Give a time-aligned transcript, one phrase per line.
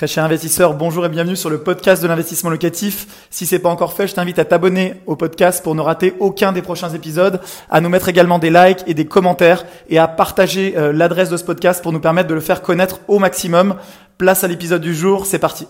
[0.00, 3.26] Très cher investisseur, bonjour et bienvenue sur le podcast de l'investissement locatif.
[3.28, 6.52] Si c'est pas encore fait, je t'invite à t'abonner au podcast pour ne rater aucun
[6.52, 10.72] des prochains épisodes, à nous mettre également des likes et des commentaires et à partager
[10.78, 13.74] euh, l'adresse de ce podcast pour nous permettre de le faire connaître au maximum.
[14.16, 15.68] Place à l'épisode du jour, c'est parti.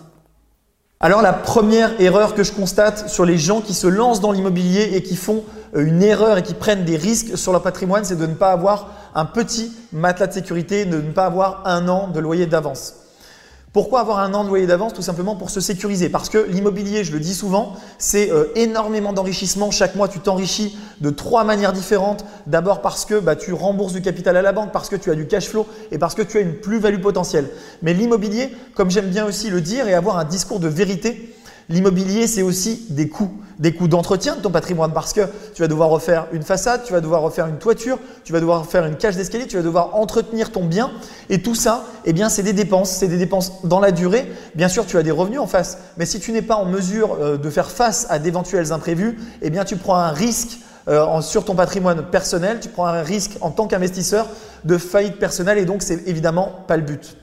[1.01, 4.91] Alors la première erreur que je constate sur les gens qui se lancent dans l'immobilier
[4.93, 5.43] et qui font
[5.75, 8.53] euh, une erreur et qui prennent des risques sur leur patrimoine, c'est de ne pas
[8.53, 13.00] avoir un petit matelas de sécurité, de ne pas avoir un an de loyer d'avance.
[13.73, 16.09] Pourquoi avoir un an de loyer d'avance Tout simplement pour se sécuriser.
[16.09, 19.71] Parce que l'immobilier, je le dis souvent, c'est euh, énormément d'enrichissement.
[19.71, 22.25] Chaque mois, tu t'enrichis de trois manières différentes.
[22.47, 25.15] D'abord parce que bah, tu rembourses du capital à la banque, parce que tu as
[25.15, 27.49] du cash flow et parce que tu as une plus-value potentielle.
[27.81, 31.33] Mais l'immobilier, comme j'aime bien aussi le dire et avoir un discours de vérité,
[31.71, 33.31] L'immobilier, c'est aussi des coûts,
[33.61, 34.91] des coûts d'entretien de ton patrimoine.
[34.91, 35.21] Parce que
[35.53, 38.65] tu vas devoir refaire une façade, tu vas devoir refaire une toiture, tu vas devoir
[38.65, 40.91] faire une cage d'escalier, tu vas devoir entretenir ton bien.
[41.29, 44.29] Et tout ça, eh bien, c'est des dépenses, c'est des dépenses dans la durée.
[44.55, 47.17] Bien sûr, tu as des revenus en face, mais si tu n'es pas en mesure
[47.21, 51.45] euh, de faire face à d'éventuels imprévus, eh bien, tu prends un risque euh, sur
[51.45, 54.27] ton patrimoine personnel, tu prends un risque en tant qu'investisseur
[54.63, 55.57] de faillite personnelle.
[55.57, 57.15] Et donc c'est évidemment pas le but.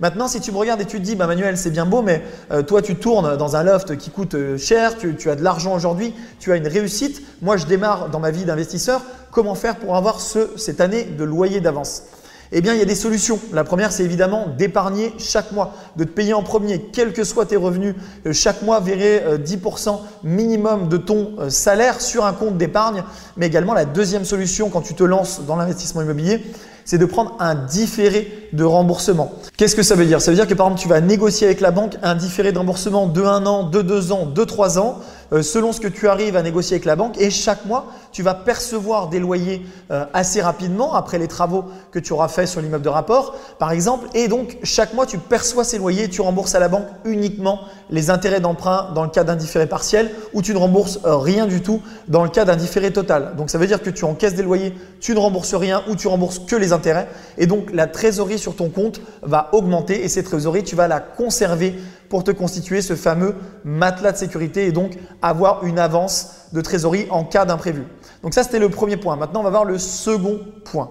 [0.00, 2.22] Maintenant, si tu me regardes et tu te dis, bah, Manuel, c'est bien beau, mais
[2.52, 5.74] euh, toi, tu tournes dans un loft qui coûte euh, cher, tu, as de l'argent
[5.74, 7.22] aujourd'hui, tu as une réussite.
[7.42, 9.02] Moi, je démarre dans ma vie d'investisseur.
[9.30, 12.04] Comment faire pour avoir ce, cette année de loyer d'avance?
[12.50, 13.38] Eh bien, il y a des solutions.
[13.52, 17.44] La première, c'est évidemment d'épargner chaque mois, de te payer en premier, quels que soient
[17.44, 17.94] tes revenus.
[18.24, 23.04] Euh, chaque mois, verrer 10% minimum de ton salaire sur un compte d'épargne.
[23.36, 26.42] Mais également, la deuxième solution, quand tu te lances dans l'investissement immobilier,
[26.86, 29.32] c'est de prendre un différé de remboursement.
[29.56, 30.20] Qu'est-ce que ça veut dire?
[30.20, 32.58] Ça veut dire que par exemple, tu vas négocier avec la banque un différé de
[32.58, 34.98] remboursement de 1 an, de 2 ans, de 3 ans,
[35.42, 37.20] selon ce que tu arrives à négocier avec la banque.
[37.20, 41.98] Et chaque mois, tu vas percevoir des loyers euh, assez rapidement après les travaux que
[41.98, 44.08] tu auras fait sur l'immeuble de rapport, par exemple.
[44.14, 48.10] Et donc, chaque mois, tu perçois ces loyers, tu rembourses à la banque uniquement les
[48.10, 51.60] intérêts d'emprunt dans le cas d'un différé partiel ou tu ne rembourses euh, rien du
[51.60, 53.34] tout dans le cas d'un différé total.
[53.36, 56.08] Donc, ça veut dire que tu encaisses des loyers, tu ne rembourses rien ou tu
[56.08, 57.08] rembourses que les intérêts.
[57.38, 61.00] Et donc, la trésorerie sur ton compte va augmenter et cette trésorerie, tu vas la
[61.00, 61.74] conserver
[62.10, 63.34] pour te constituer ce fameux
[63.64, 67.84] matelas de sécurité et donc avoir une avance de trésorerie en cas d'imprévu.
[68.22, 69.16] Donc ça, c'était le premier point.
[69.16, 70.90] Maintenant, on va voir le second point.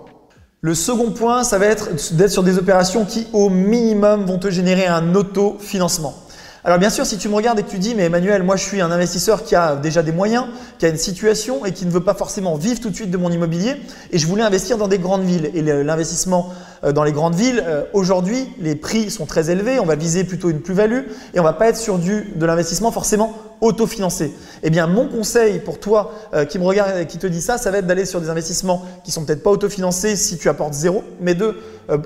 [0.61, 4.49] Le second point, ça va être d'être sur des opérations qui, au minimum, vont te
[4.49, 6.15] générer un autofinancement.
[6.63, 8.63] Alors bien sûr, si tu me regardes et que tu dis, mais Emmanuel, moi je
[8.63, 10.45] suis un investisseur qui a déjà des moyens,
[10.77, 13.17] qui a une situation et qui ne veut pas forcément vivre tout de suite de
[13.17, 13.75] mon immobilier,
[14.11, 15.49] et je voulais investir dans des grandes villes.
[15.53, 16.51] Et l'investissement
[16.83, 20.49] dans les grandes villes, euh, aujourd'hui, les prix sont très élevés, on va viser plutôt
[20.49, 21.01] une plus-value,
[21.33, 24.33] et on va pas être sur du, de l'investissement forcément autofinancé.
[24.63, 27.57] Eh bien, mon conseil pour toi euh, qui me regarde et qui te dit ça,
[27.57, 30.73] ça va être d'aller sur des investissements qui sont peut-être pas autofinancés si tu apportes
[30.73, 31.57] zéro, mais de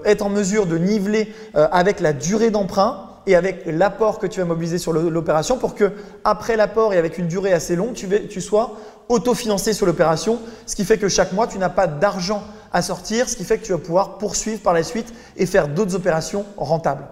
[0.05, 4.45] être en mesure de niveler avec la durée d'emprunt et avec l'apport que tu vas
[4.45, 5.91] mobiliser sur l'opération pour que
[6.23, 8.77] après l'apport et avec une durée assez longue, tu, tu sois
[9.09, 13.29] autofinancé sur l'opération, ce qui fait que chaque mois, tu n'as pas d'argent à sortir,
[13.29, 16.45] ce qui fait que tu vas pouvoir poursuivre par la suite et faire d'autres opérations
[16.57, 17.05] rentables.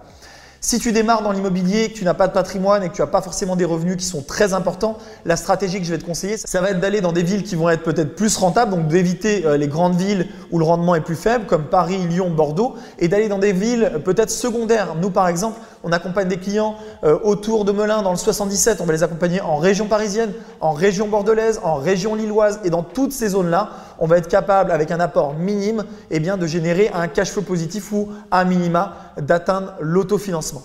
[0.64, 3.08] Si tu démarres dans l'immobilier, que tu n'as pas de patrimoine et que tu n'as
[3.08, 6.36] pas forcément des revenus qui sont très importants, la stratégie que je vais te conseiller,
[6.36, 9.44] ça va être d'aller dans des villes qui vont être peut-être plus rentables, donc d'éviter
[9.44, 13.08] euh, les grandes villes où le rendement est plus faible, comme Paris, Lyon, Bordeaux, et
[13.08, 14.94] d'aller dans des villes peut-être secondaires.
[15.00, 18.84] Nous, par exemple, on accompagne des clients euh, autour de Melun dans le 77, on
[18.84, 23.12] va les accompagner en région parisienne, en région bordelaise, en région lilloise, et dans toutes
[23.12, 27.08] ces zones-là, on va être capable, avec un apport minime, eh bien, de générer un
[27.08, 30.62] cash flow positif ou à minima d'atteindre l'autofinancement.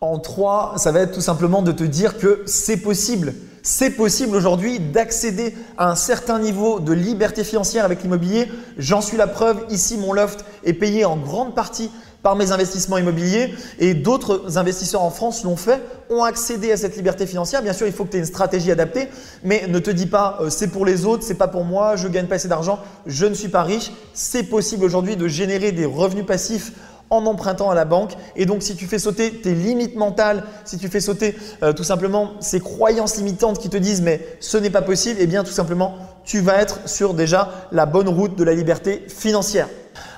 [0.00, 3.34] En trois, ça va être tout simplement de te dire que c'est possible.
[3.62, 8.48] C'est possible aujourd'hui d'accéder à un certain niveau de liberté financière avec l'immobilier.
[8.78, 9.64] J'en suis la preuve.
[9.70, 11.90] Ici, mon loft est payé en grande partie
[12.22, 16.96] par mes investissements immobiliers et d'autres investisseurs en France l'ont fait, ont accédé à cette
[16.96, 17.62] liberté financière.
[17.62, 19.08] Bien sûr, il faut que tu aies une stratégie adaptée,
[19.44, 22.08] mais ne te dis pas euh, c'est pour les autres, c'est pas pour moi, je
[22.08, 23.92] gagne pas assez d'argent, je ne suis pas riche.
[24.14, 26.72] C'est possible aujourd'hui de générer des revenus passifs
[27.10, 28.12] en empruntant à la banque.
[28.34, 31.84] Et donc, si tu fais sauter tes limites mentales, si tu fais sauter euh, tout
[31.84, 35.52] simplement ces croyances limitantes qui te disent mais ce n'est pas possible, eh bien tout
[35.52, 39.68] simplement, tu vas être sur déjà la bonne route de la liberté financière.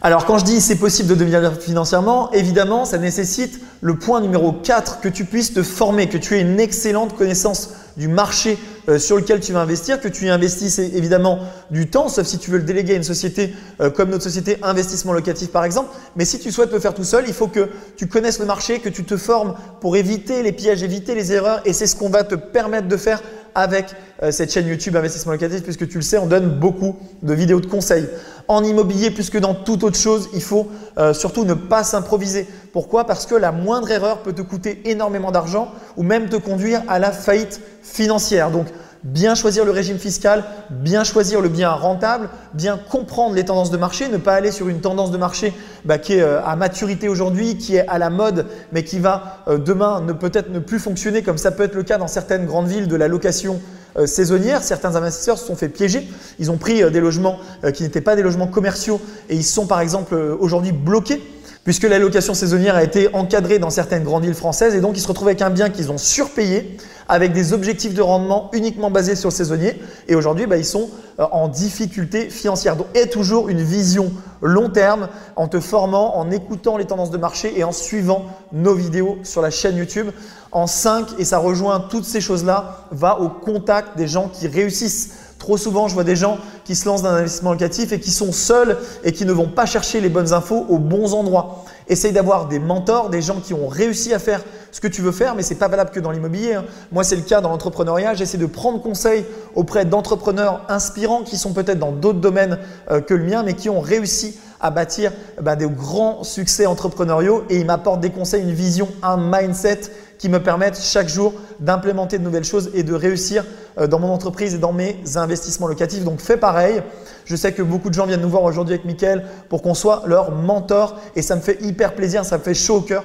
[0.01, 4.53] Alors quand je dis c'est possible de devenir financièrement, évidemment, ça nécessite le point numéro
[4.53, 8.59] 4 que tu puisses te former, que tu aies une excellente connaissance du marché
[8.89, 11.41] euh, sur lequel tu vas investir, que tu y investisses évidemment
[11.71, 14.57] du temps, sauf si tu veux le déléguer à une société euh, comme notre société
[14.63, 15.91] investissement locatif par exemple.
[16.17, 18.79] Mais si tu souhaites le faire tout seul, il faut que tu connaisses le marché,
[18.79, 22.09] que tu te formes pour éviter les pièges, éviter les erreurs et c'est ce qu'on
[22.09, 23.21] va te permettre de faire
[23.55, 23.87] avec
[24.23, 27.61] euh, cette chaîne YouTube Investissement Locatif puisque tu le sais, on donne beaucoup de vidéos
[27.61, 28.09] de conseils.
[28.49, 32.47] En immobilier, plus que dans toute autre chose, il faut euh, surtout ne pas s'improviser.
[32.73, 33.05] Pourquoi?
[33.05, 36.99] Parce que la moindre erreur peut te coûter énormément d'argent ou même te conduire à
[36.99, 38.51] la faillite financière.
[38.51, 38.67] Donc,
[39.03, 43.77] bien choisir le régime fiscal, bien choisir le bien rentable, bien comprendre les tendances de
[43.77, 45.53] marché, ne pas aller sur une tendance de marché
[45.85, 49.43] bah, qui est euh, à maturité aujourd'hui, qui est à la mode, mais qui va
[49.49, 52.47] euh, demain ne peut-être ne plus fonctionner comme ça peut être le cas dans certaines
[52.47, 53.61] grandes villes de la location
[53.99, 54.63] euh, saisonnière.
[54.63, 56.09] Certains investisseurs se sont fait piéger.
[56.39, 57.39] Ils ont pris des logements
[57.75, 61.21] qui n'étaient pas des logements commerciaux et ils sont par exemple aujourd'hui bloqués
[61.65, 65.01] puisque la location saisonnière a été encadrée dans certaines grandes villes françaises et donc ils
[65.01, 69.17] se retrouvent avec un bien qu'ils ont surpayé avec des objectifs de rendement uniquement basés
[69.17, 72.77] sur le saisonnier et aujourd'hui bah, ils sont euh, en difficulté financière.
[72.77, 74.13] Donc aie toujours une vision
[74.43, 78.75] long terme en te formant, en écoutant les tendances de marché et en suivant nos
[78.75, 80.11] vidéos sur la chaîne YouTube.
[80.53, 85.28] En 5, et ça rejoint toutes ces choses-là, va au contact des gens qui réussissent.
[85.39, 88.11] Trop souvent, je vois des gens qui se lancent dans un investissement locatif et qui
[88.11, 91.65] sont seuls et qui ne vont pas chercher les bonnes infos aux bons endroits.
[91.89, 94.43] Essaye d'avoir des mentors, des gens qui ont réussi à faire
[94.73, 96.55] ce que tu veux faire, mais ce n'est pas valable que dans l'immobilier.
[96.55, 96.65] Hein.
[96.93, 98.15] Moi, c'est le cas dans l'entrepreneuriat.
[98.15, 99.25] J'essaie de prendre conseil
[99.55, 102.59] auprès d'entrepreneurs inspirants qui sont peut-être dans d'autres domaines
[102.91, 107.45] euh, que le mien, mais qui ont réussi à bâtir bah, des grands succès entrepreneuriaux
[107.49, 109.81] et ils m'apportent des conseils, une vision, un mindset
[110.19, 113.45] qui me permettent chaque jour d'implémenter de nouvelles choses et de réussir
[113.79, 116.05] euh, dans mon entreprise et dans mes investissements locatifs.
[116.05, 116.83] Donc fais pareil.
[117.25, 120.03] Je sais que beaucoup de gens viennent nous voir aujourd'hui avec Mickaël pour qu'on soit
[120.07, 123.05] leur mentor et ça me fait hyper plaisir, ça me fait chaud au cœur.